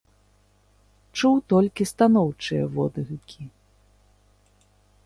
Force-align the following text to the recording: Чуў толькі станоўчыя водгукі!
Чуў 1.21 1.35
толькі 1.53 1.87
станоўчыя 1.93 2.63
водгукі! 2.79 3.43